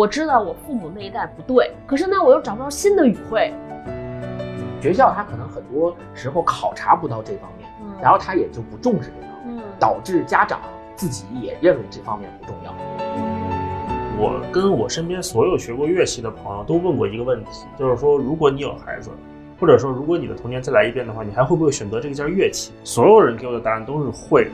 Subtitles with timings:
[0.00, 3.52] 我知道我父母那一代不对，可是呢，我又找不到新的语汇。
[4.80, 10.58] 学校他可能很多时候考察不到这方面，嗯然后他也就不重视这方面，嗯，导致家长
[10.96, 12.72] 自己也认为这方面不重要。
[14.18, 19.10] 我跟我身边所有学过乐器的朋友都问过一个问题，就是说，如果你有孩子，
[19.60, 22.72] 或者说如果你的童年再来一遍的话，你还会不会选择这件乐器？
[22.84, 24.50] 所有人给我的答案都是会。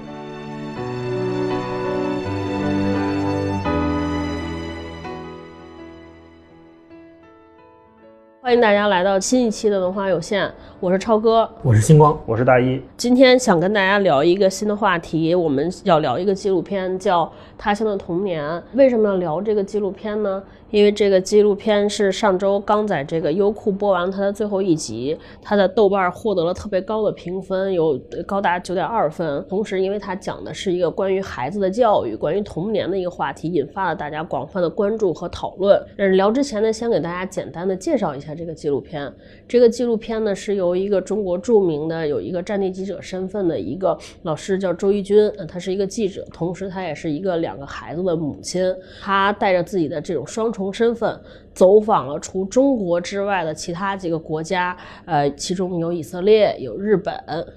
[8.46, 11.50] 欢迎大家来到新一期的文化有限，我是超哥。
[11.64, 17.24] 我是星光，我是大一，今天想跟大家聊一个新的话题，我们要聊一个纪录片，叫
[17.58, 18.48] 《他乡的童年》。
[18.74, 20.40] 为什么要聊这个纪录片呢？
[20.70, 29.44] 因为这个纪录片是上周刚在这个优酷播完它的最后一集，它的豆瓣获得了特别高的评分，有高达九点二分。
[29.48, 35.80] 同时，因为它讲的是一个关于孩子的教育、关于童年的一个话题，引发了大家广泛的关注和讨论。
[35.96, 39.12] 但是聊之前呢，先给大家简单的介绍一下这个纪录片。
[39.46, 48.74] 这个纪录片呢是由一个中国著名的有一个战地记者身份的一个老师叫周轶君，呃他是一个记者，同时他也是一个两个孩子的母亲。
[49.00, 51.20] 他带着自己的这种双重身份，
[51.52, 57.14] 走访了除中国之外的其他几个国家，呃，其中有以色列、有日本、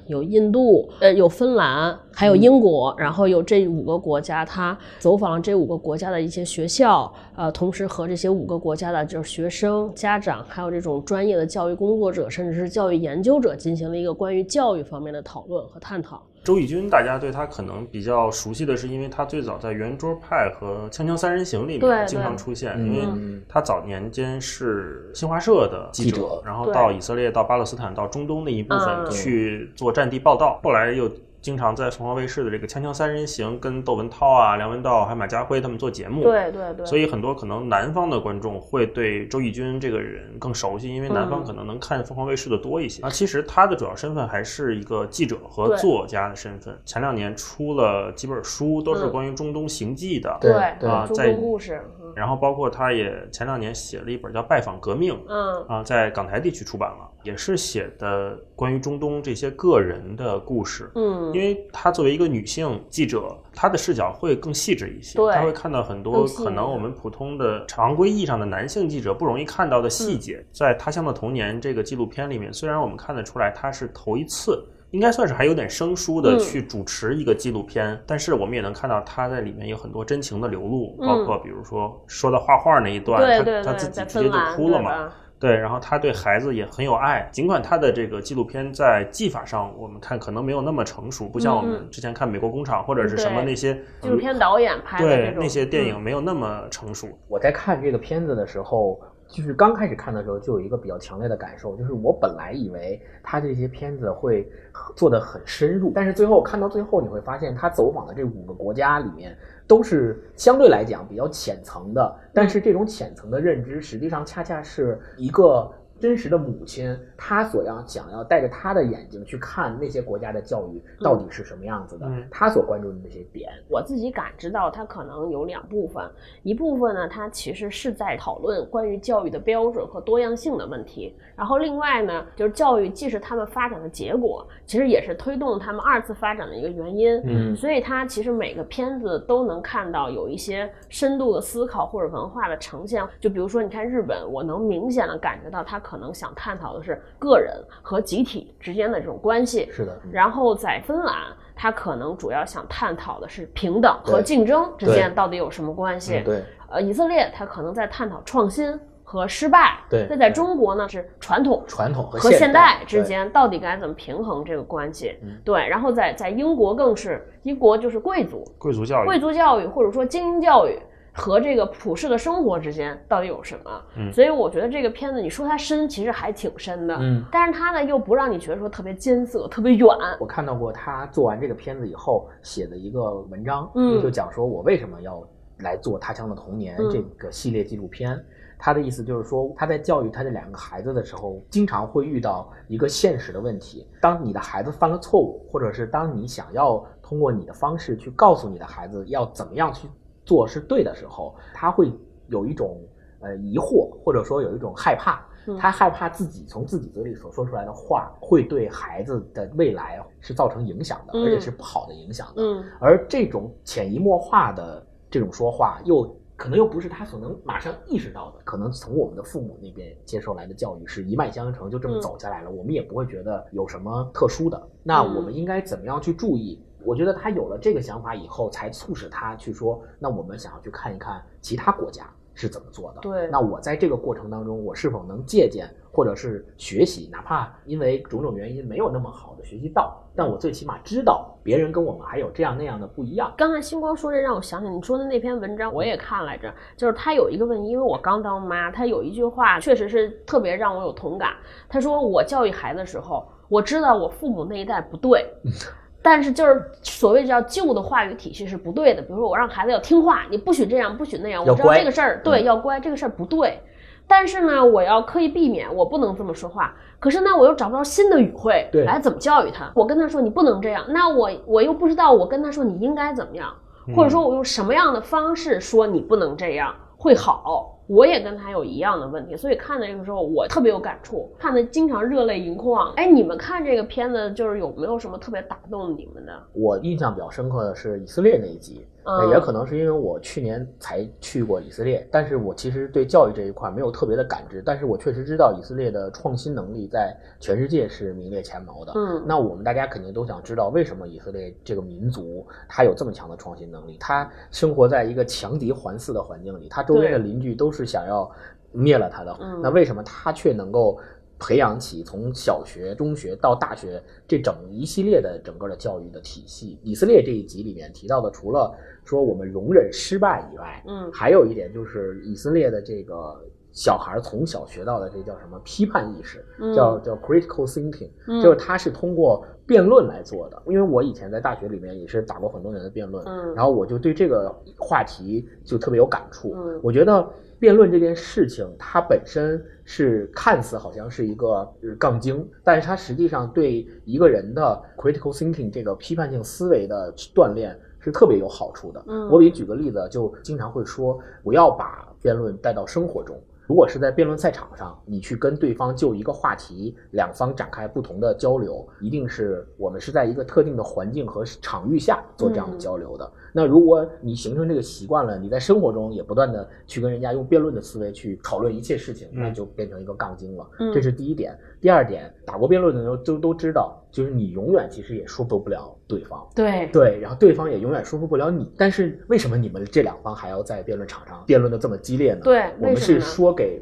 [0.07, 16.21] 有印度、呃，有芬兰，还有英国，然后有这五个国家，他走访了这五个国家的一些学校，呃，同时和这些五个国家的就是学生、家长，还有这种专业的教育工作者，甚至是教育研究者，进行了一个关于教育方面的讨论和探讨。
[16.43, 23.07] 周轶君，大家对他可能比较熟悉的是，因为他最早在《圆桌派》和《锵锵三人行》里面经常出现，因为
[23.47, 29.11] 他早年间是新华社的记者，记者然后到以色列、到巴勒斯坦、到中东那一部分嗯。
[29.11, 31.09] 去做战地报道，后来又。
[31.49, 43.01] 经常在凤凰卫视的这个《锵锵三人行》跟窦文涛啊、梁文道还有马家辉他们做节目，对对对，所以很多可能南方的观众会对周轶君这个人更熟悉，因为南方可能能看凤凰卫视的多一些。
[43.01, 46.79] 啊，其实他的主要身份还是一个记者和作家的身份。
[46.85, 50.37] 前两年出了几本书，都是嗯关于中东行迹的。
[50.39, 60.91] 对啊在东故事，嗯然后包括他也前两年写了一本叫《拜访革命》，嗯啊，在港台地区出版了，也是写的关于中东这些个人的故事。
[60.95, 70.37] 嗯，因为她作为一个女性记者，她的视角会更细致一些，对她会看到很多可能我们普通的常规意义上的男性记者不容易看到的细节。
[70.37, 74.65] 嗯在《他乡的童年》这个纪录片里面，虽然我们看得出来她是头一次。
[74.91, 76.39] 应该算是还有点生疏的嗯。
[76.39, 96.01] 去主持一个纪录片，但是我们也能看到他在里面有很多真情的流露，嗯包括比如说说到画画那一段，她对对对，她自己直接就哭了嘛，对，然后他对孩子也很有爱，尽管他的这个纪录片在技法上，我们看可能没有那么成熟，不像我嗯们之前看《美国工厂》或者是什么那些纪录片导演拍的对那些电影嗯。
[96.01, 97.07] 没有那么成熟。
[97.29, 98.99] 我在看这个片子的时候，
[99.29, 104.51] 就是刚开始看的时候，就有一个比较强烈的感受，就是我本来以为他这些片子会
[104.95, 115.71] 做的很深入，但是最后看到最后，你会发现他走访的这五个国家里面，都是相对来讲比较浅层的，但是这种浅层的认知，实际上恰恰是一个。
[115.99, 126.09] 真实的母亲，她所要想要带着她的眼睛去看那些国家的教育到底是什么样子的，嗯她所关注的那些点，我自己感知到，它可能有两部分，
[126.43, 137.21] 一部分呢，它其实是在讨论关于教育的标准和多样性的问题，然后另外呢，就是教育既是他们发展的结果，其实也是推动他们二次发展的一个原因。
[137.25, 143.05] 嗯所以它其实每个片子都能看到有一些深度的思考或者文化的呈现。
[143.19, 147.51] 就比如说，你看日本，我能明显的感觉到他可能想探讨的是个人
[147.81, 149.67] 和集体之间的这种关系。
[149.71, 151.15] 是的，嗯然后在芬兰，
[151.55, 156.17] 他可能主要想探讨的是平等和竞争之间到底有什么关系。
[156.17, 159.79] 嗯对，呃，以色列他可能在探讨创新和失败。
[159.89, 165.17] 对那在中国呢是传统传统和和现代代之间到底该怎么平衡这个关系？
[165.23, 170.79] 嗯对，然后在在英国更是英国就是贵族，贵族教育，贵族教育或者说精英教育
[171.19, 173.83] 和这个普世的生活之间到底有什么？
[173.97, 179.87] 嗯所以我觉得这个片子你说它深，其实还挺深的，嗯但是它呢又不让你觉得说特别艰涩、特别远。
[180.19, 185.21] 我看到过他做完这个片子以后写的一个文章，嗯就讲说我为什么要
[185.59, 188.17] 来做《他乡的童年嗯》这个系列纪录片。
[188.61, 199.87] 他的意思就是说，他在教育他这两个孩子的时候，经常会遇到一个现实的问题：当你的孩子犯了错误，或者是当你想要通过你的方式去告诉你的孩子要怎么样去
[200.25, 201.91] 做是对的时候，他会
[202.27, 202.77] 有一种
[203.21, 205.15] 呃疑惑，或者说有一种害怕。
[205.15, 205.25] 嗯
[205.57, 212.43] 他害怕自己从自己嘴里所说出来的话会对孩子的未来是造成影响的，嗯而且是不好的影响的。
[212.43, 224.69] 嗯而这种潜移默化的这种说话，又可能又不是他所能马上意识到的，可能从我们的父母那边接受来的教育是一脉相承，就这么走下来了，我们也不会觉得有什么特殊的。
[224.83, 226.61] 那我们应该怎么样去注意？
[226.83, 233.01] 我觉得他有了这个想法以后，才促使他去说，那我们想要去看一看其他国家是怎么做的。
[233.01, 243.33] 对那我在这个过程当中，我是否能借鉴或者是学习，哪怕因为种种原因没有那么好的学习到，但我最起码知道别人跟我们还有这样那样的不一样。
[243.35, 246.53] 刚才星光说这让我想起你说的那篇文章，我也看来着。
[246.77, 251.33] 就是他有一个问题，因为我刚当妈，他有一句话确实是特别让我有同感。
[251.67, 255.25] 他说我教育孩子的时候，我知道我父母那一代不对，
[256.01, 259.01] 但是就是所谓叫旧的话语体系是不对的。
[259.01, 261.43] 比如说我让孩子要听话，你不许这样，不许那样。
[261.45, 263.59] 我知道这个事儿对嗯要乖，这个事儿不对。
[264.07, 266.73] 但是呢，我要刻意避免，我不能这么说话。
[266.99, 269.71] 可是呢，我又找不到新的语汇来怎么教育他。
[269.75, 273.53] 我跟他说你不能这样，那我我又不知道我跟他说你应该怎么样，
[273.95, 277.78] 或者说我用什么样的方式说你不能这样会好。
[277.89, 282.93] 我也跟他有一样的问题，所以看的这个时候我特别有感触，看的经常热泪盈眶。
[282.93, 286.31] 哎，你们看这个片子就是有没有什么特别打动你们的？
[286.53, 288.85] 我印象比较深刻的是以色列那一集，
[289.31, 298.93] 也可能是因为我去年才去过以色列，但是我其实对教育这一块没有特别的感知，但是我确实知道以色列的创新能力在全世界是名列前茅的。
[298.95, 303.97] 嗯那我们大家肯定都想知道，为什么以色列这个民族它有这么强的创新能力？
[303.99, 308.29] 它生活在一个强敌环伺的环境里，它周边的邻居都是想要
[308.71, 310.99] 灭了它的，嗯那为什么它却能够？
[311.39, 316.77] 培养起从小学、中学到大学这整一系列的整个的教育的体系。
[316.83, 318.75] 以色列这一集里面提到的，除了
[319.05, 323.41] 说我们容忍失败以外，嗯还有一点就是以色列的这个
[323.71, 330.61] 小孩从小学到的这叫什么批判意识，嗯叫叫 critical thinking，、嗯就是他是通过辩论来做的。
[330.65, 336.53] 因为我以前在大学里面也是打过很多年的辩论，嗯然后我就对这个话题就特别有感触。
[336.55, 337.27] 嗯我觉得
[337.59, 349.03] 辩论这件事情，它本身是看似好像是一个呃杠精，但是它实际上对一个人的 critical thinking 这个批判性思维的锻炼是特别有好处的。
[349.07, 353.39] 嗯我给你举个例子，就经常会说，不要把辩论带到生活中。
[353.69, 363.31] 如果是在辩论赛场上，你去跟对方就一个话题，两方展开不同的交流，一定是我们是在一个特定的环境和场域下做这样的嗯交流的。
[363.53, 370.67] 那如果你形成这个习惯了，你在生活中也不断的去跟人家用辩论的思维去讨论一切事情，嗯那就变成一个杠精了。
[370.79, 371.55] 嗯这是第一点。
[371.79, 376.47] 第二点，打过辩论的人都都知道，就是你永远其实也说服不了对方。
[376.55, 378.71] 对对，然后对方也永远说服不了你。
[378.77, 382.41] 但是为什么你们这两方还要在辩论场上辩论的这么激烈呢？
[382.43, 383.81] 对我们是说给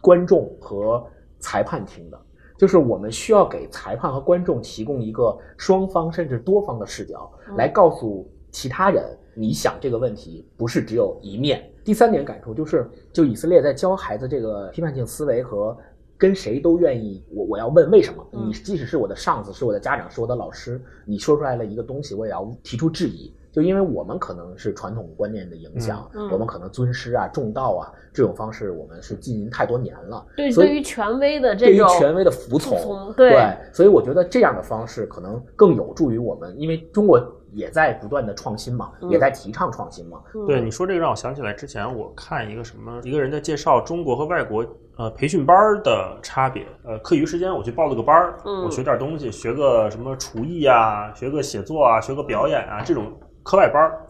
[0.00, 1.04] 观众和
[1.38, 2.20] 裁判听的，
[2.56, 9.04] 就是我们需要给裁判和观众提供一个双方甚至多方的视角，嗯来告诉其他人，
[9.34, 11.62] 你想这个问题不是只有一面。
[11.84, 15.76] 第三点感触就是，就以色列在教孩子这个批判性思维和。
[16.18, 18.26] 跟谁都愿意，我我要问为什么？
[18.32, 23.32] 嗯你即使是我的上司，是我的家长，是我的老师，你说出来了一个东西，我也要提出质疑。
[23.50, 30.24] 就因为我们可能是传统观念的影响，嗯嗯我们可能尊师啊、重道啊这种方式，我们是浸淫太多年了。
[30.36, 37.18] 对，所以对于权威的对于这种权威的服从，服从对所以我觉得这样的方式可能更有助于我们，因为中国
[37.58, 40.20] 也在不断的创新嘛，嗯也在提倡创新嘛。
[40.34, 44.64] 嗯对你说这个让我想起来，之前我看一个什么一个人在介绍中国和外国
[44.96, 46.64] 呃培训班儿的差别。
[46.84, 53.12] 呃，课余时间我去报了个班儿，嗯我学点东西，学个什么厨艺啊，学个写作啊，学个表演啊，这种
[53.42, 54.00] 课外班儿。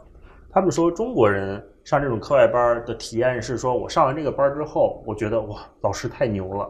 [0.51, 6.69] 他们说中国人上这种课外班儿的体验是说，我上完这个班儿之后，我觉得哇，老师太牛了，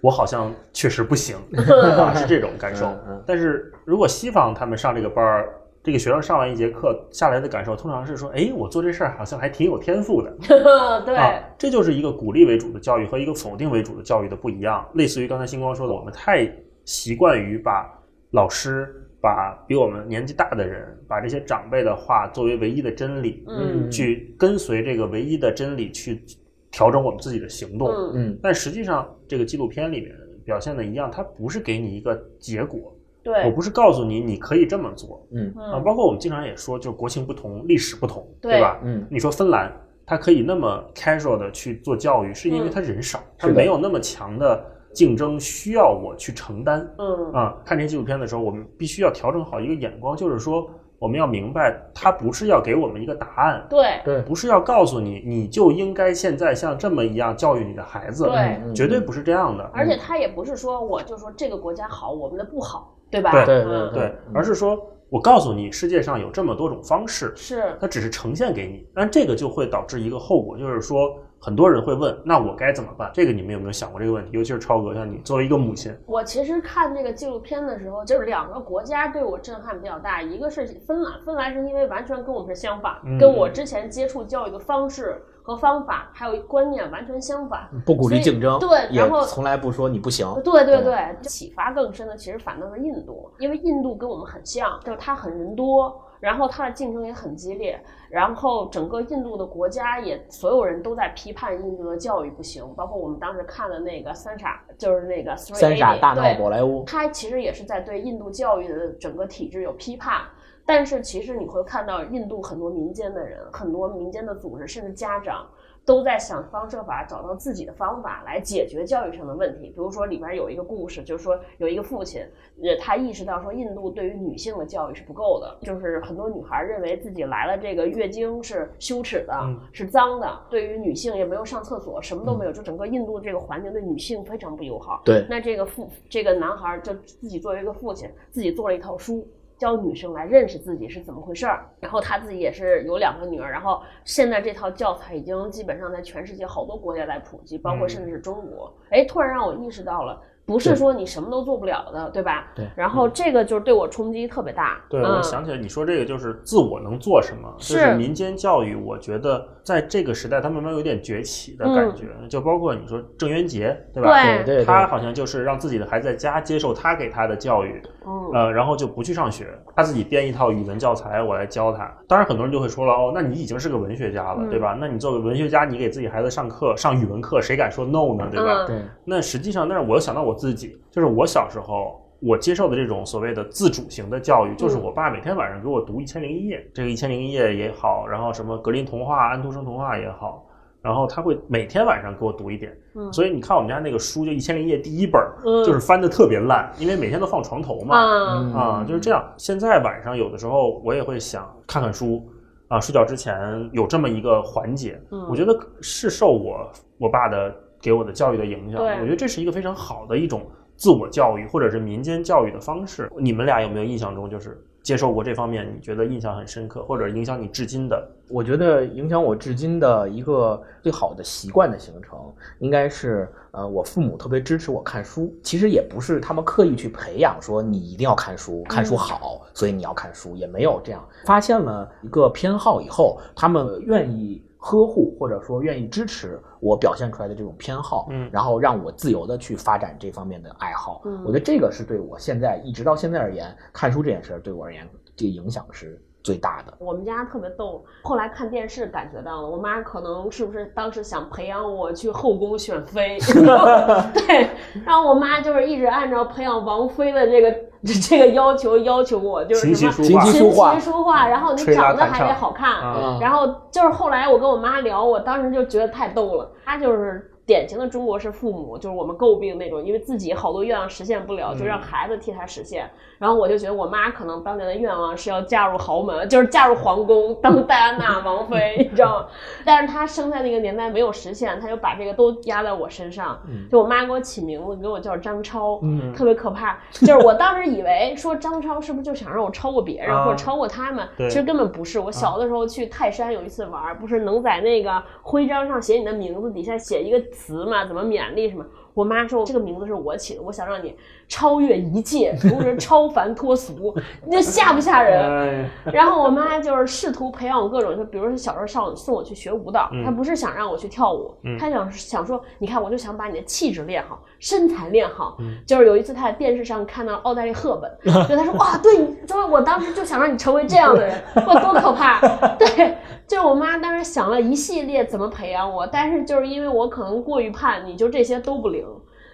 [0.00, 1.36] 我好像确实不行
[1.98, 2.90] 啊，是这种感受。
[3.26, 5.54] 但是如果西方他们上这个班儿，
[5.88, 10.30] 这个学生上完一节课下来的感受，通常是说，哎，我做这事儿好像还挺有天赋的。
[11.06, 14.86] 对、啊，这就是一个鼓励为主的教育和一个否定为主的教育的不一样。
[14.92, 16.46] 类似于刚才星光说的，我们太
[16.84, 17.90] 习惯于把
[18.32, 18.86] 老师、
[19.18, 26.22] 把比我们年纪大的人、把这些长辈的话作为唯一的真理，嗯去跟随这个唯一的真理去
[26.70, 27.88] 调整我们自己的行动。
[27.88, 30.14] 嗯嗯但实际上，这个纪录片里面
[30.44, 32.94] 表现的一样，它不是给你一个结果，
[33.44, 35.48] 我不是告诉你你可以这么做嗯。
[35.56, 35.74] 啊。
[35.74, 38.78] 嗯包括我们经常也说，就是国情不同，历史不同，对对吧？
[38.84, 39.06] 嗯。
[39.10, 39.72] 你说芬兰，
[40.06, 42.70] 它可以那么 casual 的去做教育，是因为嗯。
[42.72, 47.32] 它人少，它没有那么强的竞争需要我去承担嗯。
[47.32, 47.56] 啊。
[47.64, 50.68] 看这些纪录片的时候，我们必须要调整好一个眼光，就是说
[50.98, 54.00] 我们要明白，它不是要给我们一个答案，对。
[54.04, 54.20] 对。
[54.22, 58.58] 不是要告诉你你就应该现在像这么一样教育你的孩子，对。
[58.64, 59.62] 嗯绝对不是这样的。
[59.64, 63.30] 嗯而且他也不是说我就说这个国家好，我们的不好，对吧？
[63.32, 73.10] 对对嗯对对，而是说我告诉你，世界上有这么多种方式，是它只是呈现给你，但这个就会导致一个后果，就是说很多人会问，那我该怎么办？
[73.14, 74.30] 这个你们有没有想过这个问题？
[74.32, 87.66] 尤其是超哥，像你作为一个母亲，我其实看这个纪录片的时候，就是两个国家对我震撼比较大，一个是芬兰，芬兰是因为完全跟我们是相反，嗯跟我之前接触教育的方式和方法还有观念完全相反。
[87.86, 90.26] 不鼓励竞争，对也然后从来不说你不行。
[90.44, 110.20] 对对对对，启发更深的其实反倒是印度，因为印度跟我们很像，就是它很人多，然后它的竞争也很激烈，然后整个印度的国家也所有人都在批判印度的教育不行，包括我们当时看的那个三傻，就是那个三傻大闹宝莱坞，他其实也是在对印度教育的整个体制有批判。
[110.68, 115.48] 但是其实你会看到，印度很多民间的人，很多民间的组织，甚至家长，
[115.82, 119.68] 都在想方设法找到自己的方法来解决教育上的问题。
[119.68, 122.20] 比如说里边有一个故事，就是说有一个父亲，
[122.62, 135.00] 呃，他意识到说印度对于女性的教育是不够的，就是很多女孩认为自己来了这个月经是羞耻的，嗯是脏的，对于女性也没有上厕所，什么都没有，就整个印度这个环境对女性非常不友好。
[135.02, 139.26] 对，那这个父这个男孩儿就自己作为一个父亲，自己做了一套书，
[139.58, 141.66] 教女生来认识自己是怎么回事儿。
[141.80, 148.72] 然后他自己也是有两个女儿，然后现在这套教材已经基本上在全世界好多国家在普及，包括嗯甚至是中国。
[148.90, 150.18] 哎，突然让我意识到了。
[150.46, 152.50] 不是说你什么都做不了的，对吧？
[152.56, 154.82] 对然后这个就是对我冲击特别大。
[154.88, 164.42] 对，嗯我想起来你说这个就是自我能做什么，就是是民间教育，我觉得在这个时代他慢慢有点崛起的感觉，就包括你说郑渊洁，对吧？
[164.42, 169.46] 对他好像就是让自己的孩子在家接受他给他的教育，嗯，呃，然后就不去上学，
[169.76, 171.94] 他自己编一套语文教材，我来教他。
[172.08, 174.74] 当然，很多人就会说了，哦，那你已经是个文学家了，嗯对吧？
[174.80, 178.64] 那你作为文学家，你给自己孩子上课上语文课，谁敢说 no 呢，对吧？
[178.64, 190.44] 嗯对，那实际上，但是我又想到我自己，就是我小时候我接受的这种所谓的自主型的教育，就是我爸每天晚上给我读《一千零一夜》，这个《一千零一夜》也好，然后什么格林童话、安徒生童话也好，
[190.82, 192.76] 然后他会每天晚上给我读一点。
[192.94, 195.22] 嗯所以你看我们家那个书，就《一千零一夜》第一本
[195.64, 197.96] 就是翻的特别烂，因为每天都放床头嘛。
[197.96, 199.24] 啊，啊，就是这样。
[199.36, 202.28] 现在晚上有的时候我也会想看看书
[202.66, 208.82] 啊，睡觉之前有这么一个环节，嗯我觉得是受我我爸的给我的教育的影响。
[208.82, 210.42] 我觉得这是一个非常好的一种
[210.78, 213.10] 自我教育或者是民间教育的方式。
[213.18, 218.10] 你们俩有没有印象中就是接受过这方面，你觉得印象很深刻或者影响你至今的？
[218.30, 222.18] 我觉得影响我至今的一个最好的习惯的形成，
[222.60, 225.34] 应该是呃，我父母特别支持我看书。
[225.42, 231.06] 其实也不是他们刻意去培养说你一定要看书，看书好，所以你要看书，也没有这样。
[231.24, 241.02] 发现了一个偏好以后，他们愿意呵护或者说愿意支持我表现出来的这种偏好，嗯然后让我自由的去发展这方面的爱好。
[241.04, 244.86] 嗯我觉得这个是对我现在一直到现在而言，看书这件事儿对我而言，
[245.16, 246.74] 这个影响是最大的。
[246.78, 253.16] 我们家特别逗，后来看电视感觉到了，我妈可能是不是当时想培养我去后宫选妃？
[254.12, 254.50] 对，
[254.84, 257.54] 然后我妈就是一直按照培养王妃的这个
[258.08, 260.74] 这个要求要求我，就是什么琴棋书琴画琴棋书画。
[260.74, 267.30] 棋书画，然后你长得还得好看，啊然后就是后来我跟我妈聊，我当时就觉得太逗了，她就是。
[267.48, 272.88] 典型的中国式父母，就是我们诟病那种，因为自己好多愿望实现不了，就让孩子替他实现。
[273.18, 279.26] 然后我就觉得我妈可能当年的愿望是要嫁入豪门，就是嫁入皇宫当戴安娜 王妃，你知道吗？
[279.64, 283.40] 但是她生在那个年代没有实现，她就把这个都压在我身上。
[283.70, 286.78] 就我妈给我起名字，给我叫张超，嗯特别可怕。
[286.92, 291.08] 就是我当时以为说张超是不是就想让我超过别人、啊或者超过他们？
[291.16, 291.98] 其实根本不是。
[291.98, 298.66] 我小的时候去泰山有一次玩，不是能在那个徽章上写你的名字，底下写一个词嘛，怎么勉励什么？
[298.94, 300.96] 我妈说这个名字是我起的，我想让你
[301.28, 303.94] 超越一切， 同时超凡脱俗，
[304.24, 305.20] 你这吓不吓人？
[305.20, 315.36] 哎，然后我妈就是试图培养我各种，就比如说小时候上送我去学舞蹈，嗯她不是想让我去跳舞，嗯她想想说，你看我就想把你的气质练好，身材练好。
[315.40, 317.90] 嗯就是有一次她在电视上看到奥黛丽·赫本，
[318.26, 322.20] 就她说哇，对，你说我当时就想让你成为这样的人， 哇，多可怕！
[322.56, 328.86] 对，就是我妈当时想了一系列怎么培养我，但是就是因为我可能过于叛逆，就这些都不灵。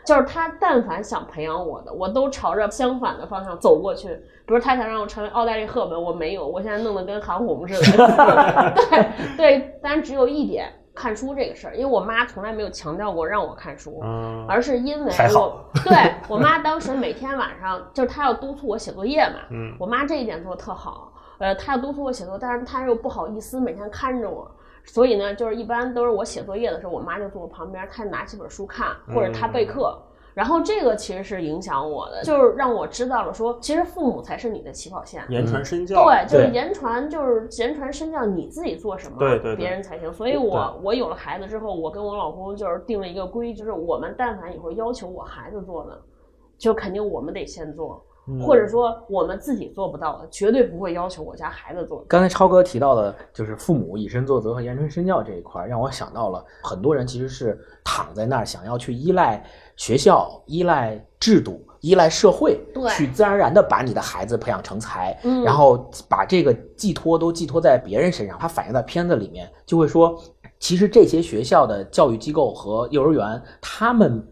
[0.05, 4.09] 就是他但凡想培养我的，我都朝着相反的方向走过去。
[4.47, 8.75] 比如他想让我成为奥黛丽·赫本，我没有，我现在弄得跟韩红似的。
[8.91, 24.51] 对对，但只有一点，看书这个事儿，因为我妈从来没有强调过让我看书，嗯，而是因为我对我妈当时每天晚上就是她要督促我写作业嘛， 嗯我妈这一点做的特好，呃，她要督促我写作，但是她又不好意思每天看着我。
[24.85, 29.99] 所以呢，就是一般都是我写作业的时候，我妈就坐我旁边，她拿起本书看，或者她备课。
[30.35, 35.25] 然后这个其实是影响我的，就是让我知道了说，其实父母才是你的起跑线。
[35.29, 40.13] 言传身教，对，就是言传，就是言传身教，你自己做什么，对对对别人才行。
[40.13, 46.03] 所以我我有了孩子之后，我跟我老公就是定了一个规矩，就是我们但凡以后要求我孩子做的，
[46.59, 52.03] 就肯定我们得先做，嗯或者说我们自己做不到的，绝对不会要求我家孩子做。
[52.09, 59.45] 刚才超哥提到的，就是父母以身作则和言传身教这一块儿，让我想到了很多人其实是躺在那儿，想要去依赖
[59.77, 68.39] 学校、依赖制度、依赖社会，对去自然而然的把你的孩子培养成才，嗯然后把这个寄托都寄托在别人身上。
[68.39, 70.19] 他反映在片子里面，就会说，
[70.59, 74.27] 其实这些学校的教育机构和幼儿园，他们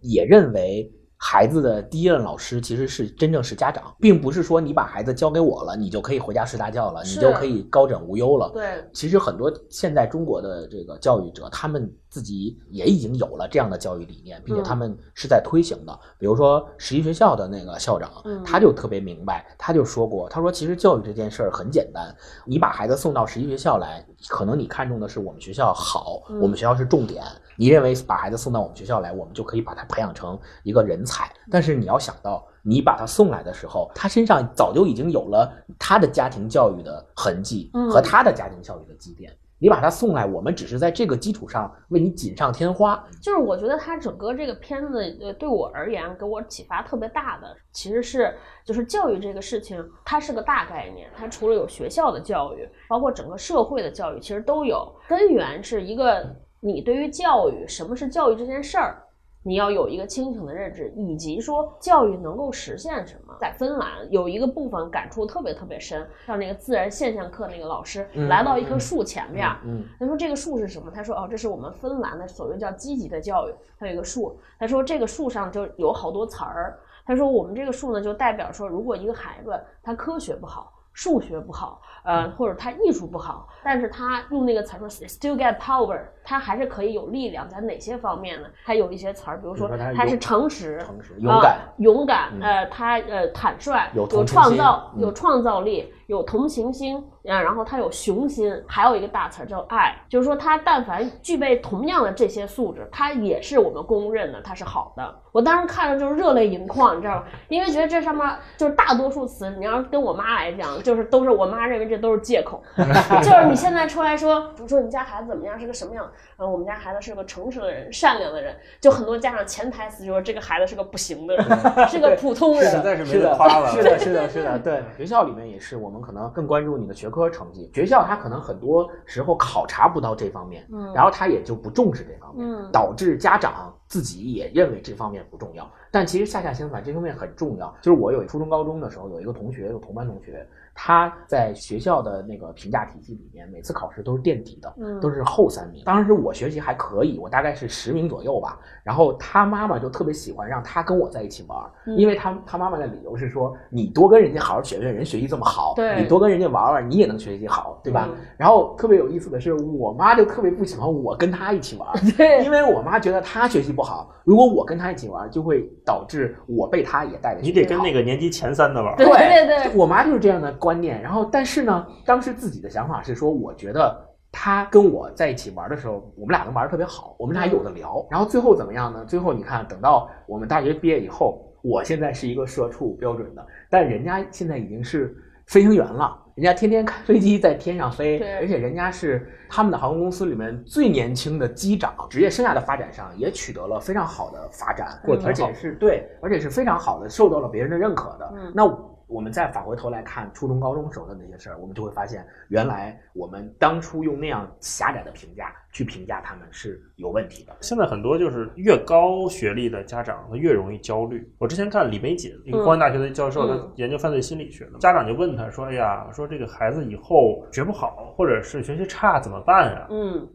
[0.00, 0.90] 也认为。
[1.18, 8.50] 孩子的第一任老师其实是真正是家长，并不是说你把孩子交给我了，你就可以回家睡大觉了，你就可以高枕无忧了。
[8.52, 15.98] 对，其实很多现在中国的这个教育者，他们自己也已经有了这样的教育理念，并且嗯他们是在推行的。
[16.18, 27.22] 比如说十一学校的那个校长嗯，他就特别明白，他就说过，他说其实教育这件事儿很简单，你把孩子送到十一学校来，可能你看重的是我们学校好，嗯我们学校是重点，
[27.56, 31.30] 你认为把孩子送到我们学校来，我们就可以把他培养成一个人才。
[31.50, 39.36] 但是你要想到，你把他送来的时候，他身上早就已经有了他的家庭教育的痕迹嗯和他的家庭教育的积淀。
[39.58, 43.02] 你把它送来，我们只是在这个基础上为你锦上添花。
[43.22, 48.34] 就是我觉得它整个这个片子，呃，对我而言给我启发特别大的，其实是
[48.64, 54.94] 就是教育这个事情，它是个大概念，它除了有学校的教育，包括整个社会的教育，其实都有。
[55.08, 56.26] 根源是一个
[56.60, 59.02] 你对于教育，什么是教育这件事儿。
[59.46, 63.32] 你要有一个清醒的认知，以及说教育能够实现什么。
[63.40, 70.90] 在芬兰有一个部分感触特别特别深，像那个自然现象课那个老师嗯来到一棵树前面，嗯他说这个树是什么？
[70.92, 73.54] 他说哦，这是我们芬兰的所谓叫积极的教育。
[73.78, 76.76] 它有一个树，他说这个树上就有好多词儿。
[77.04, 88.48] 他说我们这个树呢，就代表说，如果一个孩子他科学不好，数学不好，呃，或者他艺术不好，但是他用那个词儿说 still get power，他还是可以有力量，在哪些方面呢？
[88.64, 105.14] 他有一些词儿，比如说他他是诚实、诚实勇敢啊勇敢，嗯呃，他呃坦率，有创造，嗯有创造力，有同情心，啊，然后他有雄心，还有一个大词儿叫爱，就是说他但凡具备同样的这些素质，他也是我们公认的他是好的。
[105.32, 107.24] 我当时看着就是热泪盈眶，你知道吗？
[107.48, 112.62] 因为觉得这上面就是大多数词，你要是跟我妈来讲，就是都是我妈认为这都是借口，
[113.22, 116.10] 就是你现在出来说，比如说你家孩子怎么样，是个什么样？
[116.36, 121.44] 呃，我们家孩子是个诚实的人，善良的人，就很多家长潜台词就说这个孩子是个不行的人，
[121.88, 122.70] 是个普通人。
[122.70, 124.82] 实在是没得夸了是的，是的，是的，对。
[124.96, 127.70] 学校里面也是，我们可能更关注你的学科成绩。
[127.74, 135.70] 学校它可能很多时候考察不到这方面，嗯然后他也就不重视这方面，嗯导致家长自己也认为这方面不重要。
[135.90, 137.74] 但其实恰恰相反，这方面很重要。
[137.80, 145.82] 就是我有初中、高中的时候，有一个同学，有同班同学，他在学校的那个评价体系里面，每次考试都是垫底的，嗯都是后三名。
[145.86, 148.58] 当时我学习还可以，我大概是十名左右吧。
[148.82, 151.58] 然后他妈妈就特别喜欢让他跟我在一起玩
[151.96, 158.06] 因为他他妈妈的理由是说，你多跟人家好好学学，人学习这么好，你多跟人家玩玩，你也能学习好，对吧？
[158.10, 168.06] 嗯然后特别有意思的是，我妈就特别不喜欢我跟他一起玩， 对因为我妈觉得他学习不好，如果我跟他一起玩，就会导致我被他也带着你得跟那个。
[168.06, 168.96] 年级前三的玩儿。
[168.96, 171.02] 对对对我妈就是这样的观念。
[171.02, 178.06] 然后，但是呢，当时自己的想法是说，我觉得他跟我在一起玩的时候，我们俩能玩的特别好，我们俩有的聊。
[178.10, 179.04] 然后最后怎么样呢？
[179.04, 186.16] 最后你看，等到我们大学毕业以后，我现在是一个社畜标准的，但人家现在已经是飞行员了。
[186.36, 198.34] 人家天天开飞机在天上飞，而且人家是他们的航空公司里面最年轻的机长，职业生涯的发展上也取得了非常好的发展，而且是对，而且是非常好的，受到了别人的认可的。
[198.36, 198.66] 嗯那
[199.08, 207.56] 我们再返回头来看初中、高中时候的那些事儿，我们就会发现，原来我们当初用那样狭窄的评价去评价他们是有问题的。
[207.60, 211.26] 现在很多就是越高学历的家长，他越容易焦虑。
[211.38, 220.28] 我之前看李玫瑾，一个嗯公安大学的教授，嗯他研究犯罪心理学的，家长就问他说：“哎呀，说这个孩子以后学不好，或者是学习差怎么办呀？”嗯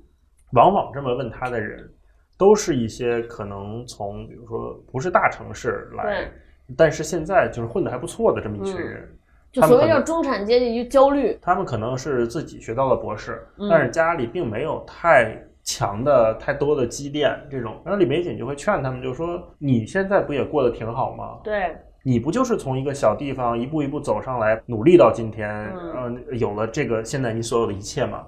[0.53, 1.89] 往往这么问他的人，
[2.37, 6.31] 都是一些可能从比如说不是大城市来对，
[6.77, 9.17] 但是现在就是混得还不错的这么一群嗯人。
[9.51, 11.37] 就所谓叫中产阶级就焦虑。
[11.41, 17.75] 他们可能是自己学到了博士，嗯但是家里并没有太强的、太多的积淀这种。
[17.83, 21.39] 然后李玫瑾就会劝他们，就说：“你现在不也过得挺好吗？
[21.43, 28.25] 对，你不就是从一个小地方一步一步走上来，努力到今天，嗯呃，有了这个现在你所有的一切吗？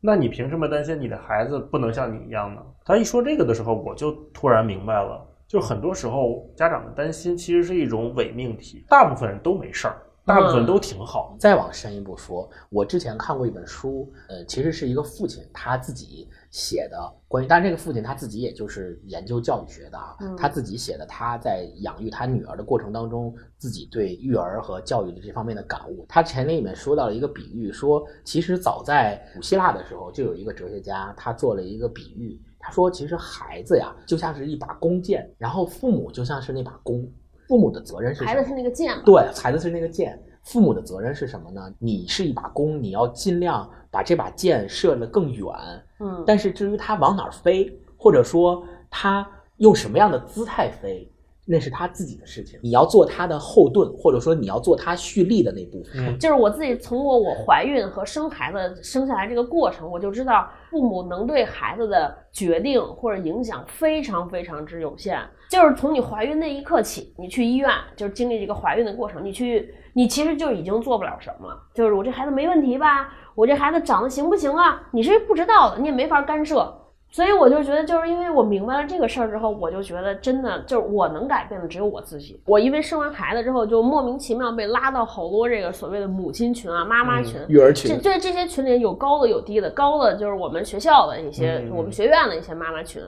[0.00, 5.22] 那你凭什么担心你的孩子不能像你一样呢？”他一说这个的时候，我就突然明白了。
[5.52, 11.36] 就很多时候家长的担心其实是一种伪命题，大部分人都没事儿，大部分都挺好。
[11.38, 16.96] 再往深一步说，我之前看过一本书，呃，其实是一个父亲他自己写的
[17.28, 26.06] 关于，但是这个父亲他自己也就是研究教育学的啊，嗯他自己写的他在养育他女儿的过程当中，自己对育儿和教育的这方面的感悟。
[26.08, 37.06] 他前里面说到了一个比喻，说其实早在古希腊的时候，就有一个哲学家他做了一个比喻，他说其实孩子呀就像是一把弓箭，然后父母就像是那把弓，
[37.48, 38.24] 父母的责任是？
[38.24, 41.60] 孩子是那个箭嘛，对，孩子是那个箭，父母的责任是什么呢？
[41.80, 45.46] 你是一把弓，你要尽量把这把箭射得更远。
[45.98, 51.11] 嗯，但是至于它往哪儿飞，或者说它用什么样的姿态飞，
[51.44, 52.58] 那是他自己的事情。
[52.62, 55.92] 你要做他的后盾，或者说你要做他蓄力的那部分。
[55.96, 65.18] 嗯就是我自己从我我怀孕和生孩子生下来这个过程，我就知道父母能对孩子的决定或者影响非常非常之有限。
[65.48, 71.60] 就是从你怀孕那一刻起，你去医院，就是经历这个怀孕的过程，你去，你其实就已经做不了什么了。
[71.74, 73.12] 就是我这孩子没问题吧？
[73.34, 74.80] 我这孩子长得行不行啊？
[74.92, 76.72] 你是不知道的，你也没法干涉。
[77.12, 82.40] 所以我就觉得，就是因为我明白了这个事儿之后，我就觉得真的就是我能改变的只有我自己。
[82.46, 87.34] 我因为生完孩子之后，就莫名其妙被拉到好多这个所谓的母亲群啊、妈妈群。
[87.46, 93.02] 这育儿群，这这些群里有高的有低的，高的就是我们学校的一些，嗯我们学院的一些妈妈群，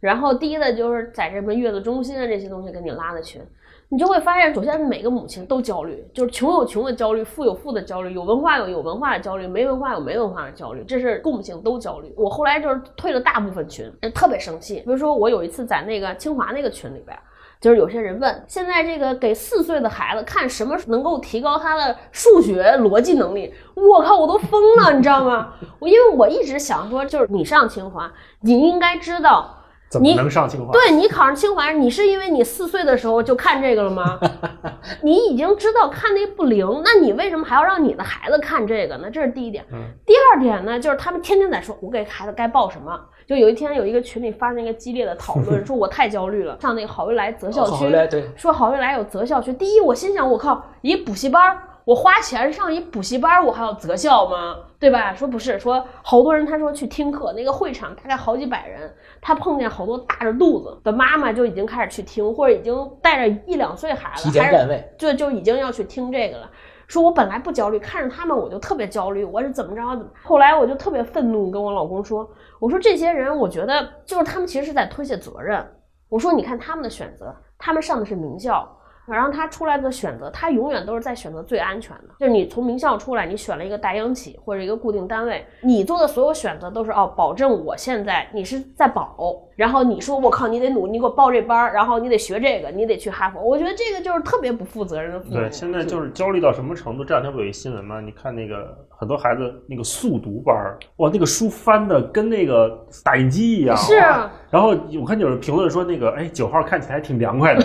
[0.00, 3.40] 然后低的就是在这边月子中心啊这些东西给你拉的群，
[3.88, 12.12] 你就会发现，首先每个母亲都焦虑，就是穷有穷的焦虑，富有富的焦虑，有文化有有文化的焦虑，没文化有没文化的焦虑，这是共性都焦虑。
[12.16, 14.76] 我后来就是退了大部分群，特别生气。
[14.80, 17.16] 比如说我有一次在那个清华那个群里边。
[17.60, 23.50] 就是有些人问，现在这个给四岁的孩子看什么能够提高他的数学逻辑能力？
[23.74, 25.54] 我靠，我都疯了，你知道吗？
[25.78, 29.63] 我因为我一直想说，就是你上清华，你应该知道，
[29.94, 30.72] 怎么你能上清华？
[30.72, 34.18] 对你考上清华，你是因为你四岁的时候就看这个了吗？
[35.02, 39.08] 你已经知道看那不灵，那你为什么还要让你的孩子看这个呢？
[39.08, 39.64] 这是第一点。
[39.72, 43.00] 嗯第二点呢，就是他们天天在说，我给孩子该报什么。
[43.26, 49.52] 就有一天有一个群里发生一个激烈的讨论， 说我太焦虑了，上那个好运来择校区，好来，对，说好运来有择校区。
[49.52, 54.56] 第一，我心想，我靠，一补习班儿，我花钱上一补习班儿，我还要择校吗？
[54.78, 55.14] 对吧？
[55.14, 64.94] 说不是，说好多人他说去听课，那个会场大概好几百人，他碰见好多大着肚子的妈妈就已经开始去听，或者已经带着一两岁孩子，还是前占位。
[64.98, 66.50] 就就已经要去听这个了。
[66.86, 70.10] 说我本来不焦虑，看着他们我就特别焦虑，我是怎么着怎么。
[70.22, 72.28] 后来我就特别愤怒，跟我老公说，
[72.60, 75.66] 我说这些人，我觉得就是他们其实是在推卸责任。
[76.10, 78.70] 我说你看他们的选择，他们上的是名校，
[79.06, 82.14] 然后他出来的选择，他永远都是在选择最安全的。
[82.18, 89.14] 就是你从名校出来，你选了一个大央企或者一个固定单位，你做的所有选择都是哦，保证我现在你是在保，
[89.56, 93.40] 然后你说我靠，你得努，你给我报这班儿，然后你得学这个，你得去哈佛。
[93.40, 95.20] 我觉得这个就是特别不负责任的。
[95.30, 97.04] 对，现在就是焦虑到什么程度？
[97.04, 98.00] 这两天不有一新闻吗？
[98.00, 103.76] 你看那个很多孩子那个速读班儿，哇，那个书翻的跟那个打印机一样。
[103.76, 104.68] 是啊然后
[105.00, 107.62] 我看有人评论说，那个哎九号看起来挺凉快的，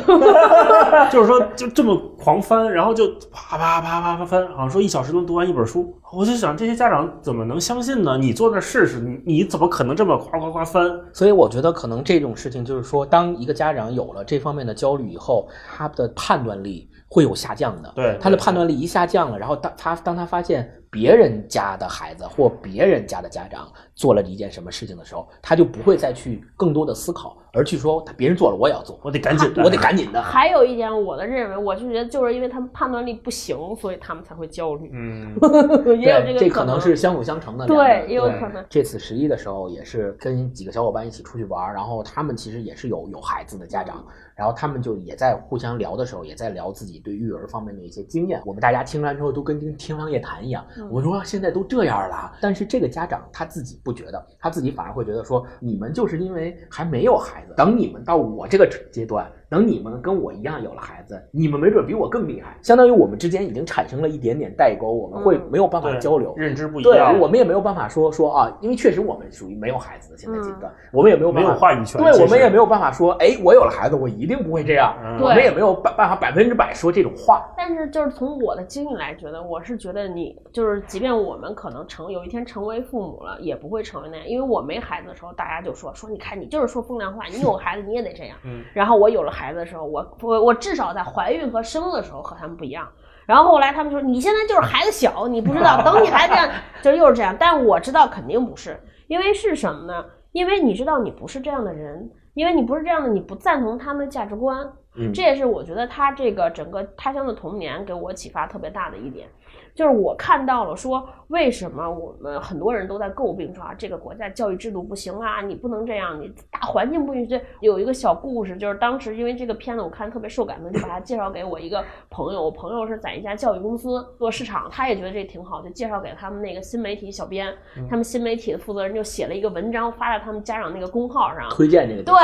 [1.11, 5.95] 就是说就这么狂翻，然后就啪啪啪啪啪翻，好像说一小时能读完一本书。
[6.11, 8.17] 我就想这些家长怎么能相信呢？
[8.17, 10.89] 你坐那儿试试，你你怎么可能这么夸夸夸翻？
[11.13, 17.93] 所以我觉得可能这种事情就是说，当一个家长有了这方面的焦虑以后，他的判断力会有下降的。
[17.95, 30.21] 对他的判断力一下降了，然后当他当他发现别人家的孩子或别人家的家长做了一件什么事情的时候，他就不会再去更多的思考，而去说他别人做了我也要做，我得赶紧的， 我得赶紧的。
[30.23, 35.35] 还有一点，我的认为，我是觉得就是因为他们判断力不行，所以他们才会焦虑，嗯，
[35.99, 37.67] 也有这，个可这可能是相辅相成的。
[37.67, 44.03] 对也有可能这次十一的时候，也是跟几个小伙伴一起出去玩儿，然后他们其实也是有有孩子的家长，
[44.35, 48.41] 然后他们就也在互相聊的时候，也在聊自己对育儿方面的一些经验。
[48.45, 50.65] 我们大家听完之后都跟听天方夜谭一样。
[50.89, 62.55] 我说现在都这样了，但是这个家长他自己不觉得，他自己反而会觉得说，你们就是因为还没有孩子，等你们到我这个阶段，等你们跟我一样有了孩子，你们没准比我更厉害。
[62.61, 66.33] 相当于我们之间已经产生了一点点代沟，我们会嗯没有办法交流。
[66.37, 71.99] 认知不一样对，样，我们也没有办法说说啊，因为确实我们属于没有孩子的现在阶段，我们也没有没办法有话语权。
[71.99, 74.95] 对，我们也没有办法说，哎，我有了孩子，我一定不会这样。
[75.03, 77.49] 嗯我们也没有办办法百分之百说这种话。
[77.57, 84.27] 但是就是从我的经历来觉得，我是觉得你就是，即便我们可能成有一天成为父母了，也不会成为那样。
[84.27, 88.37] 因为我没孩子的时候，大家就说说，你看你就是说风凉话，你有孩子你也得这样。
[88.45, 92.85] 嗯然后我有了孩子的时候，我我我至少在怀孕和生的时候和他们不一样。
[93.25, 96.49] 然后后来他们说，你现在就是孩子小，你不知道，等你孩子这样，
[96.83, 97.33] 就又是这样。
[97.39, 100.05] 但我知道肯定不是，因为是什么呢？
[100.33, 102.11] 因为你知道你不是这样的人。
[102.35, 104.65] 因为你不是这样的，你不赞同他们的价值观。
[104.95, 109.27] 嗯这也是我觉得他这个整个他乡的童年给我启发特别大的一点，
[109.75, 117.39] 就是我看到了说为什么我们很多人都在诟病说啊这个国家教育制度不行啊，你不能这样，你大环境不允许。
[117.61, 127.53] 有一个小故事，就是当时因为这个片子我看特别受感动，就把它介绍给我一个朋友，我朋友是在一家教育公司做市场，他也觉得这挺好，就介绍给他们那个新媒体小编，
[127.89, 132.15] 他们新媒体的负责人就写了一个文章发在他们家长那个公号上，推荐这个对，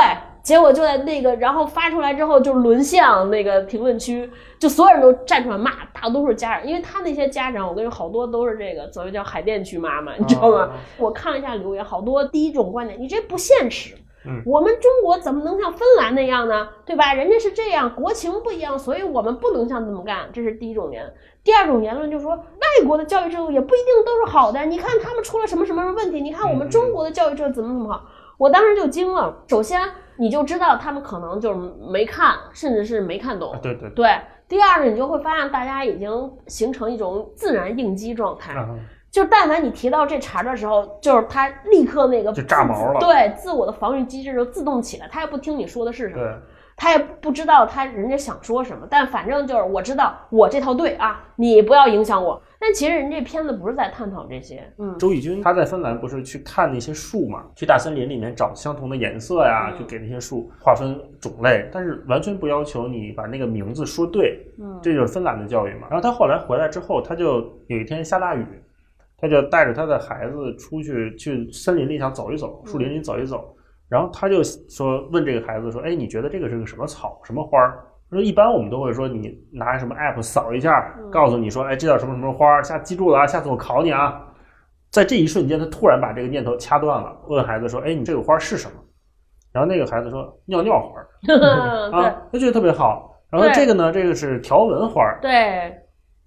[0.46, 4.30] 结果就在那个，然后发出来之后就沦向那个评论区，
[4.60, 10.70] 就所有人都站出来骂，大多数家长，因为他那些家长，我跟你说，好多都是这个所谓叫海淀区妈妈，你知道吗？
[10.98, 13.96] 我看了一下留言，好多第一种观点，你这不现实。
[14.28, 16.68] 嗯我们中国怎么能像芬兰那样呢？
[16.84, 17.12] 对吧？
[17.14, 20.28] 人家是这样，国情不一样，所以我们不能像这么干。
[20.32, 21.14] 这是第一种言论。
[21.44, 24.64] 第二种言论就是说，外国的教育制度也不一定都是好的。
[24.64, 26.20] 你看他们出了什么什么问题？
[26.20, 28.04] 你看我们中国的教育制度怎么怎么好？
[28.38, 29.34] 我当时就惊了。
[29.48, 29.80] 首先，
[30.16, 31.58] 你就知道他们可能就是
[31.90, 33.52] 没看，甚至是没看懂。
[33.52, 38.52] 啊对对对，第二呢，你就会发现大家已经形成一种自然应激状态。
[38.52, 38.68] 啊
[39.08, 46.34] 就但凡你提到这茬儿的时候，就是他立刻那个就炸毛了对自我的防御机制就自动起来，他也不听你说的是什么，对，
[46.76, 52.42] 他也不知道他人家想说什么，但反正就是我知道我这套对啊，你不要影响我。
[52.58, 59.78] 但其实人这片子不是在探讨这些，嗯，周轶君他在芬兰不是去看那些树嘛，去大森林里面找相同的颜色呀，嗯。
[59.78, 64.78] 去给那些树划分种类，但是完全不要求你把那个名字说对，嗯。
[64.82, 65.86] 这就是芬兰的教育嘛。
[65.90, 68.44] 然后他后来回来之后，他就有一天下大雨，
[69.18, 73.54] 他就带着他的孩子出去去森林里想走一走，树林里走一走，
[73.88, 84.22] 然后他就说问这个孩子说：“哎，你觉得这个是个什么草，什么花儿？”他说：“一般我们都会说你拿什么 app 扫一下，嗯告诉你说，哎，这叫什么什么花儿，下记住了啊，下次我考你啊。”
[84.92, 88.74] 在这一瞬间，他突然把这个念头掐断了，问孩子说：“哎，你这个花儿是什么？”
[89.52, 91.08] 然后那个孩子说：“尿尿花儿
[91.92, 93.12] 啊。”他觉得特别好。
[93.28, 95.74] 然后这个呢，这个是条纹花儿，对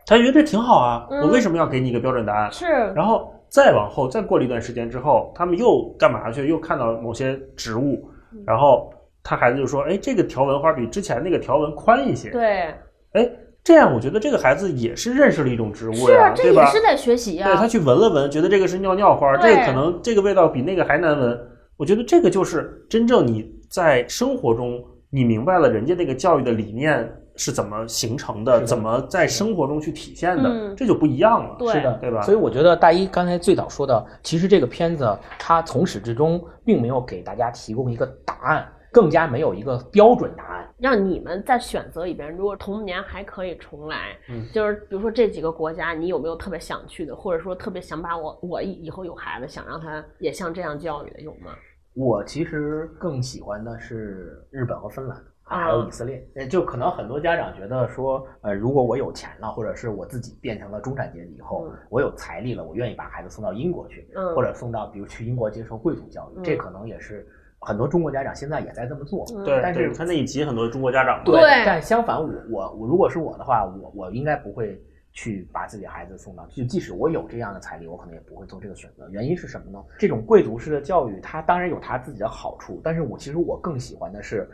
[0.05, 2.51] 他觉得这挺好啊，嗯我为什么要给你一个标准答案？
[2.51, 6.45] 是，然后再往后，再过了一段时间之后，他们又干嘛去？
[6.47, 12.73] 又看到某些植物，嗯然后他孩子就说：“哎，这个条纹花比之前那个条纹宽一些。”对，
[13.13, 13.29] 哎，
[13.63, 16.63] 这样我觉得这个孩子也是认识了一种植物呀，对吧？
[16.63, 21.39] 这也是在学习呀、对他去闻了闻，觉得这个是尿尿花，对这个可能这个味道比那个还难闻。
[21.77, 31.55] 我觉得这个就是真正你在生活中，你明白了人家那个教育的理念是怎么形成的，的怎么在生活中去体现的，嗯这就不一样了。
[31.57, 40.67] 对是的，对吧所以我觉得大一刚才最早说的，其实这个片子它从始至终并没有给大家提供一个答案，更加没有一个标准答案。
[40.77, 51.51] 让你们在选择里边，如果童年还可以重来，嗯就是比如说这几个国家，你有没有特别想去的，或者说特别想把我我以以后有孩子想让他也像这样教育的，有吗？
[51.95, 55.17] 我其实更喜欢的是日本和芬兰。
[55.43, 67.27] 啊还有以色列，呃，就可能很多家长觉得说，呃，如果我有钱了，或者是我自己变成了中产阶级以后，嗯我有财力了，我愿意把孩子送到英国去，嗯或者送到比如去英国接受贵族教育，嗯这可能也是
[67.59, 69.25] 很多中国家长现在也在这么做。
[69.35, 79.09] 嗯对，但是他那一集很多中国家长，对但相反我，我我如果是我的话，我我应该不会去把自己孩子送到，就即使我有这样的财力，我可能也不会做这个选择。
[79.09, 79.83] 原因是什么呢？
[79.97, 84.49] 这种贵族式的教育，它当然有它自己的好处，但是我其实我更喜欢的是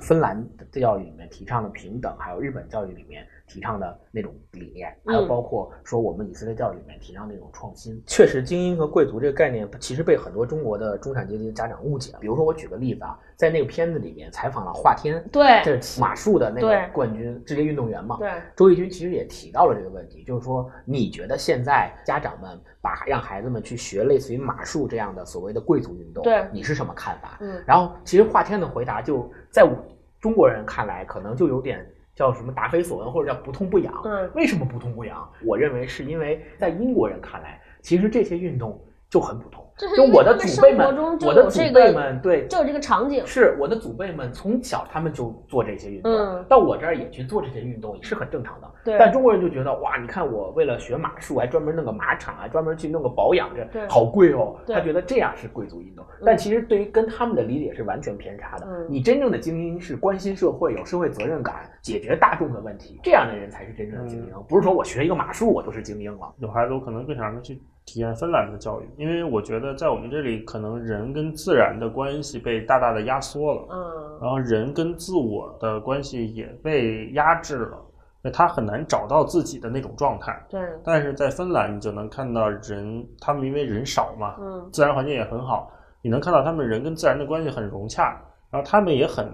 [0.00, 8.02] 芬兰的教育里面提倡的平等，还有日本教育里面提倡的那种理念，还有嗯包括说我们以色列教育里面提倡那种创新。
[8.06, 12.18] 确实，精英和贵族这个概念，其实被很多中国的中产阶级的家长误解了。
[12.18, 18.16] 比如说，我举个例子啊，在那个片子里面采访了华天，对这是马术的那个冠军职业运动员嘛。
[18.18, 27.36] 对，周轶君其实也提到了这个问题，就是说，你觉得现在家长们把让孩子们去学类似于马术这样的所谓的贵族运动，对你是什么看法？
[27.40, 29.76] 嗯然后，其实华天的回答就在我
[30.20, 31.84] 中国人看来，可能就有点
[32.14, 33.94] 叫什么答非所问，或者叫不痛不痒。
[34.02, 35.28] 对为什么不痛不痒？
[35.44, 39.66] 我认为是因为在英国人看来，其实这些运动就很普通。
[39.96, 40.86] 就我的祖辈们
[41.20, 48.70] 我的祖辈们，对，就有这个场景，是我的祖辈们从小他们就做这些运动，嗯到我这儿也去做这些运动也是很正常的。
[48.84, 54.56] 对但中国人就觉得哇，你看我为了学马术，还专门弄个马场啊，专门去弄个保养，对这好贵哦。
[54.66, 58.66] 他觉得这样是贵族运动，但其实对于跟他们的理解是完全偏差的。
[58.66, 66.32] 嗯你真正的精英是关心社会、有社会责任感、解决大众的问题，这样的人才是真正的精英，不是说我学一个马术我就是精英了。
[66.38, 77.78] 有孩子我可能更想让他去体验芬兰的教育，因为我觉得在我们这里，可能人跟自然的关系被大大的压缩了，嗯然后人跟自我的关系也被压制了，
[78.22, 80.40] 那他很难找到自己的那种状态。
[80.48, 85.70] 对，但是在芬兰，你就能看到人，他们因为人少嘛，嗯自然环境也很好，
[86.02, 88.20] 你能看到他们人跟自然的关系很融洽。
[88.50, 89.26] 然后他们也很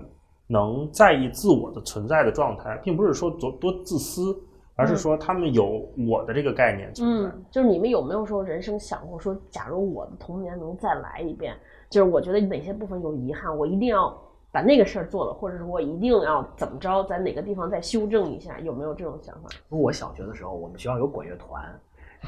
[0.46, 4.33] 能在意自我的存在的状态，并不是说多多自私，
[4.79, 7.29] 而是说他们有我的这个概念存在。
[7.29, 11.57] 嗯，就是你们有没有说人生想过说，假如我的童年能再来一遍，
[11.91, 14.17] 就是我觉得哪些部分有遗憾，我一定要
[14.53, 19.49] 把那个事儿做了，或者是我一定要怎么着，在哪个地方再修正一下，有没有这种想法？
[19.69, 21.61] 我小学的时候，我们学校有管乐团，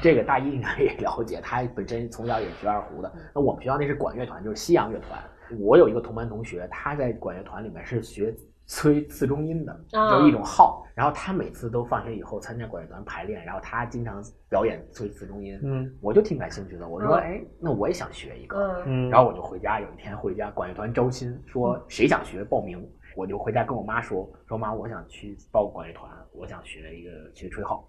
[0.01, 3.09] 这个大一应该也了解，他本身从小也是学二胡的。
[3.33, 5.17] 那我们学校那是管乐团，就是西洋乐团。
[5.57, 8.35] 我有一个同班同学，他在管乐团里面是学
[8.71, 10.87] 吹次中音的，啊就是一种号。
[10.95, 15.59] 然后他每次都放学以后参加管乐团排练，然后他经常表演吹次中音。
[15.61, 18.81] 嗯我就挺感兴趣的，我说，嗯哎，那我也想学一个。
[19.09, 27.85] 然后我就回家，有一天回家，管乐团招新，说谁想学报名，我就回家跟我妈说，说妈，我想去报管乐团，我想学一个学吹号。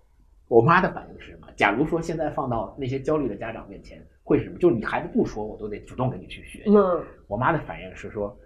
[0.48, 1.46] 我妈的反应是什么？
[1.56, 4.58] 假如说现在放到那些焦虑的家长面前，会是什么？
[4.58, 6.64] 就是你孩子不说，我都得主动跟你去学。
[6.66, 8.36] 嗯，我妈的反应是说，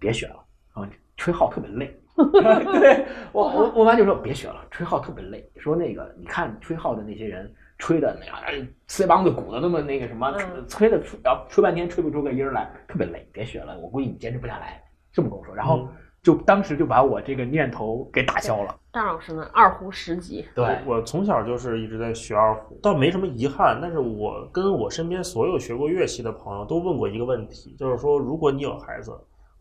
[0.00, 1.98] 别学了啊，吹号特别累。
[2.14, 5.48] 对我我我妈就说别学了，吹号特别累。
[5.56, 8.54] 说那个你看吹号的那些人吹的那样，哎
[8.86, 14.82] 腮帮子鼓的那么那个什么，嗯吹的吹要吹半天吹不出个音儿来，特别累，别学了，我估计你坚持不下来。
[15.10, 15.88] 这么跟我说，然后嗯
[16.22, 18.76] 就当时就把我这个念头给打消了。
[18.92, 23.78] 大老师呢，二胡十级，对，我我从小就是一直在学二胡，倒没什么遗憾。
[23.80, 29.10] 但是我跟我身边所有学过乐器的朋友都问过一个问题，就是说，如果你有孩子，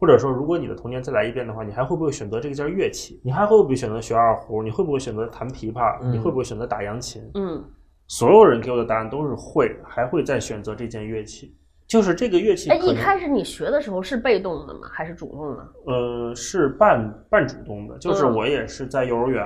[0.02, 3.22] 或者说如果你的童年再来一遍的话，你还会不会选择这个件乐器？
[3.24, 4.64] 你还会不会选择学二胡？
[4.64, 6.00] 你会不会选择弹琵琶？
[6.02, 7.22] 嗯你会不会选择打扬琴？
[7.36, 7.64] 嗯
[8.08, 11.56] 所有人给我的答案都是会，还会再选择这件乐器。
[11.88, 14.90] 就是这个乐器哎，一开始你学的时候是被动的吗？
[14.92, 15.68] 还是主动的？
[15.86, 19.46] 呃，是半半主动的，就是嗯我也是在幼儿园，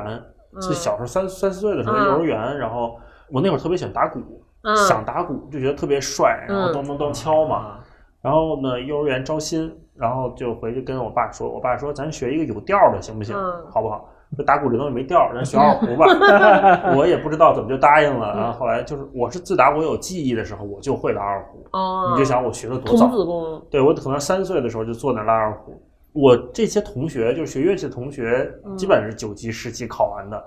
[0.53, 2.97] 嗯是小时候三三四岁的时候，嗯幼儿园，然后
[3.29, 7.79] 我那会儿特别喜欢打鼓，嗯想打鼓就觉得特别帅，然后嗯咚咚咚敲嘛。
[8.25, 13.35] 啊，然后呢，幼儿园招新，然后就回去跟我爸说，我爸说咱学一个有调的行不行？
[13.37, 14.09] 嗯好不好？
[14.35, 16.05] 这打鼓这东西没调儿，咱学 二胡吧。
[16.97, 18.35] 我也不知道怎么就答应了。
[18.35, 21.63] 然后后来就是，我是自打我有记忆的时候，我就会拉二胡。
[21.71, 23.07] 哦，你就想我学的多童早？
[23.15, 25.79] 子功，对我可能三岁的时候就坐那拉二胡。
[26.11, 30.43] 我这些同学，就是学乐器的同学，嗯基本上是九级、十级考完的，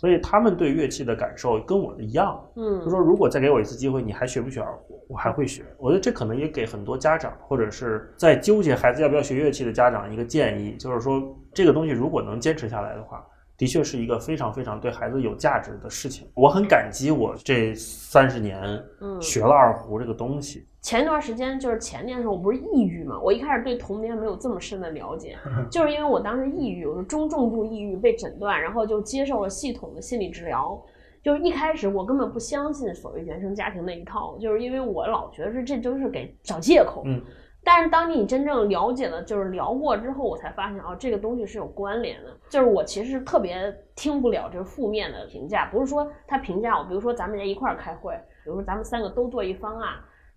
[0.00, 2.42] 所以他们对乐器的感受跟我的一样。
[2.56, 4.98] 嗯，就说如果再给我一次机会，你还学不学二胡？
[5.10, 5.62] 我还会学。
[5.76, 13.22] 我觉得这可能也给很多家长或者是在纠结孩子要不要学乐器的家长一个建议，就是说这个东西如果能坚持下来的话，
[13.58, 16.26] 的确是一个非常非常对孩子有价值的事情。
[16.32, 20.66] 我很感激我这三十年嗯学了二胡这个东西。
[20.82, 25.36] 前一段时间就是前年的时候，我不是抑郁嘛，我一开始对童年没有这么深的了解，
[25.70, 30.80] 就是因为我当时抑郁，我是中重度抑郁被诊断，然后就接受了系统的心理治疗。
[31.22, 37.02] 就是一开始我根本不相信所谓原生家庭那一套，就是因为我老觉得是这都是给找借口。
[37.04, 37.22] 嗯。
[37.62, 42.34] 但是当你真正了解了，就是聊过之后，我才发现哦，这个东西是有关联的。
[42.48, 49.90] 就是我其实特别听不了这个负面的评价，不是说他评价我，比如说咱们一块儿开会，比如说咱们三个都做一方案，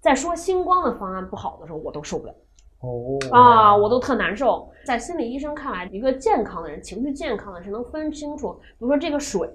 [0.04, 2.36] 在说星光的方案不好的时候，我都受不了
[2.82, 4.70] 哦啊，我都特难受。
[4.86, 9.50] 在心理医生看来，一个健康的人，情绪健康的人是能分清楚，比如说这个水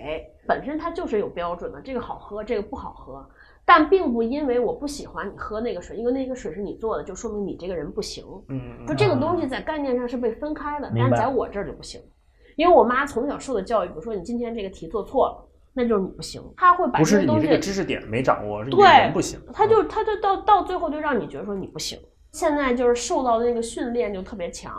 [0.47, 3.29] 本身它就是有标准的，这个好喝，这个不好喝。
[3.67, 8.25] 但并不因为我不喜欢你喝那个水，因为那个水是你做的，就说明你这个人不行。
[8.49, 12.01] 嗯，就这个东西在概念上是被分开的，但是在我这儿就不行，
[12.57, 15.48] 因为我妈从小受的教育，比如说你今天这个题做错了，
[15.79, 19.39] 那就是你不行，他会把不是这些东西你这个知识点没掌握，是你对人不行。
[19.53, 21.97] 他就他就到到最后就让你觉得说你不行。
[22.33, 24.75] 现在就是受到的那个训练就特别强，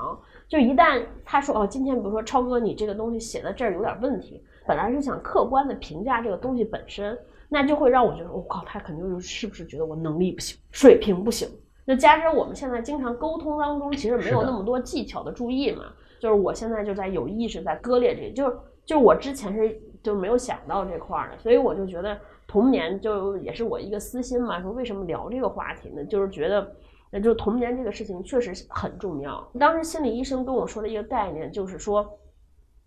[0.49, 11.49] 就一旦他说哦，今天比如说超哥你这个东西写在这儿有点问题，本来是想客观的评价这个东西本身，那就会让我觉得我、靠，他肯定是不是觉得我能力不行，水平不行。
[11.85, 15.85] 那加之我们现在经常沟通当中，其实没有那么多技巧的注意嘛，
[16.19, 26.03] 就是我现在就在有意识在割裂这个，就是就是我之前是就没有想到这块儿的，所以我就觉得童年就也是我一个私心嘛，说为什么聊这个话题呢？
[26.05, 26.75] 就是觉得，
[27.11, 29.45] 那就童年这个事情确实很重要。
[29.59, 32.07] 当时心理医生跟我说的一个概念就是说，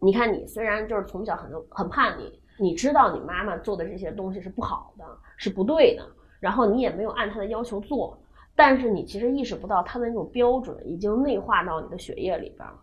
[0.01, 5.05] 你看你虽然就是从小很很叛逆，你知道你妈妈做的这些东西是不好的，
[5.37, 6.05] 是不对的，
[6.41, 8.19] 然后你也没有按她的要求做，
[8.57, 12.75] 但是你其实意识不到她的那种标准已经内化到你的血液里边了。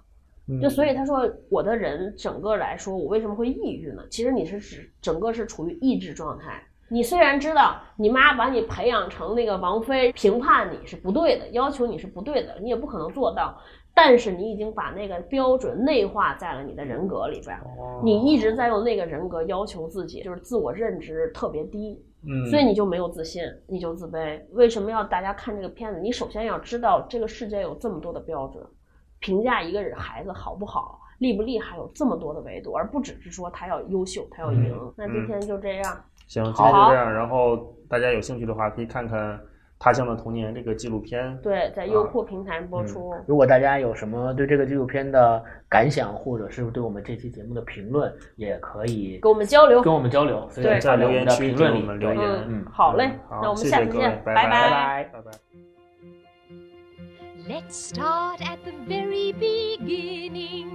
[0.49, 4.03] 嗯就所以他说，我的人整个来说，我为什么会抑郁呢？
[4.09, 6.63] 其实你是指整个是处于抑制状态。
[6.91, 13.55] 你虽然知道你妈把你培养成那个王妃，评判你是不对的，要求你是不对的，你也不可能做到。
[13.93, 22.01] 但是你已经把那个标准内化在了你的人格里边，哦你一直在用那个人格要求自己，就是自我认知特别低。
[22.25, 24.41] 嗯，所以你就没有自信，你就自卑。
[24.51, 25.99] 为什么要大家看这个片子？
[25.99, 28.65] 你首先要知道这个世界有这么多的标准，
[29.19, 34.93] 评价一个人孩子好不好、厉不厉害，有这么多的维度，而不只是说他要优秀，他要赢。
[34.95, 37.13] 那今天就这样，行，今天就这样。
[37.13, 39.35] 然后大家有兴趣的话，可以看看
[39.77, 41.37] 《他乡的童年》这个纪录片。
[41.41, 43.13] 对，在优酷平台播出。
[43.27, 50.47] 如果大家有什么对这个纪录片的感想，或者是对我们这期节目的评论，也可以跟我们交流，跟我们交流。
[50.49, 52.23] 所以，在留言区评论里留言。
[52.47, 55.78] 嗯，好嘞，那我们下次见，拜拜拜拜拜。
[57.49, 60.69] Let's start at the very beginning.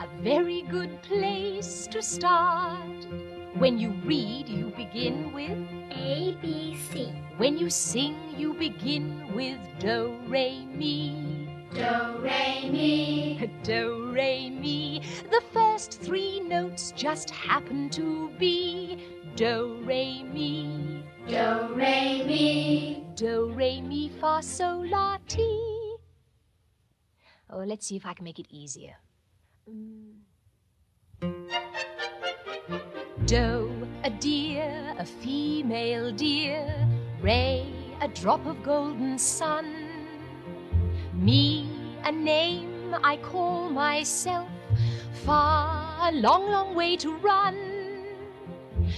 [0.00, 3.06] A very good place to start.
[3.54, 5.56] When you read, you begin with
[5.92, 11.48] A B C When you sing, you begin with Do, Re, Mi.
[11.72, 15.00] Do Re Mi Do, Re, Mi.
[15.30, 18.98] The first three notes just happen to be
[19.36, 21.04] Do, Re, Mi.
[21.28, 25.73] Do Re Mi Do, Re, Mi, Fa, Sol, La, Ti.
[27.50, 28.96] Oh, let's see if I can make it easier.
[33.26, 33.70] Doe,
[34.02, 36.74] a deer, a female deer.
[37.20, 37.66] Ray,
[38.00, 39.88] a drop of golden sun.
[41.14, 41.68] Me,
[42.04, 44.48] a name I call myself.
[45.24, 47.56] Far, a long, long way to run.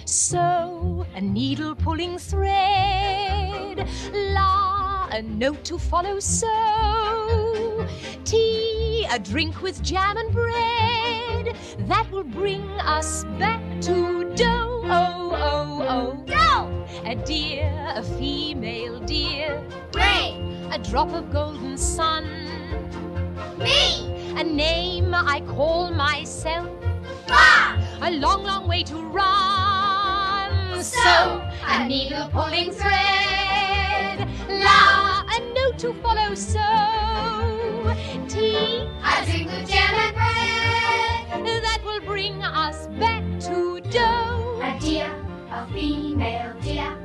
[0.05, 3.86] So, a needle pulling thread.
[4.12, 4.76] La,
[5.11, 6.20] a note to follow.
[6.20, 7.86] So,
[8.24, 11.57] tea, a drink with jam and bread.
[11.80, 14.82] That will bring us back to dough.
[14.84, 16.86] Oh, oh, oh, dough.
[17.04, 19.62] A deer, a female deer.
[19.94, 20.34] Ray
[20.72, 22.24] A drop of golden sun.
[23.59, 26.68] Me A name I call myself.
[27.26, 30.82] Fa A long, long way to run.
[30.82, 34.95] So a needle pulling thread note
[35.87, 36.34] to follow.
[36.34, 36.59] So,
[38.28, 41.62] tea, A drink with jam and bread.
[41.62, 44.61] That will bring us back to dough.
[44.62, 45.12] A deer,
[45.53, 46.97] a female deer.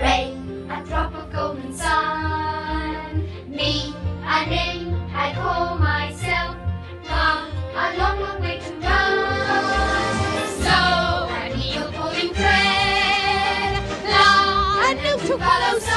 [0.00, 0.34] Ray,
[0.70, 3.28] a drop of golden sun.
[3.48, 6.56] Me, a name I call myself.
[7.04, 10.48] Come, a long, long way to run.
[10.64, 10.78] So,
[11.38, 13.72] a needle pulling thread
[14.08, 15.91] La, a note to follow.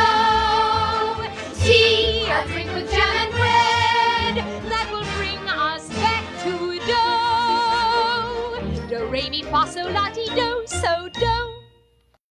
[9.55, 10.24] Fasolati.